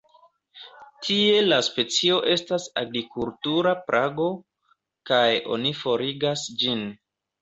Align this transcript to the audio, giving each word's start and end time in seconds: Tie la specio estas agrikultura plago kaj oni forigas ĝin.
Tie 1.07 1.35
la 1.49 1.59
specio 1.67 2.17
estas 2.35 2.65
agrikultura 2.83 3.75
plago 3.91 4.25
kaj 5.11 5.23
oni 5.59 5.75
forigas 5.83 6.49
ĝin. 6.65 6.83